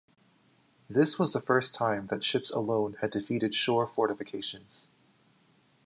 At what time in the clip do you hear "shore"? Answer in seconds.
3.53-3.85